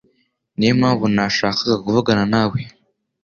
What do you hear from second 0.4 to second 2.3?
Niyo mpamvu nashakaga kuvugana